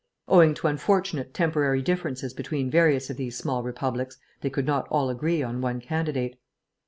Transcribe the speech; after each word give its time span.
Owing 0.27 0.55
to 0.55 0.65
unfortunate 0.65 1.31
temporary 1.31 1.83
differences 1.83 2.33
between 2.33 2.71
various 2.71 3.11
of 3.11 3.17
these 3.17 3.37
small 3.37 3.61
republics 3.61 4.17
they 4.41 4.49
could 4.49 4.65
not 4.65 4.87
all 4.87 5.11
agree 5.11 5.43
on 5.43 5.61
one 5.61 5.79
candidate. 5.79 6.37